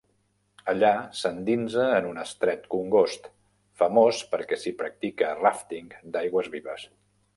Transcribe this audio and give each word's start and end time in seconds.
Allà 0.71 0.89
s'endinsa 1.17 1.83
en 1.97 2.07
un 2.13 2.17
estret 2.23 2.65
congost, 2.75 3.29
famós 3.83 4.23
perquè 4.33 4.59
s'hi 4.63 4.75
practica 4.81 5.33
ràfting 5.43 5.95
d'aigües 6.17 6.51
vives. 6.57 6.89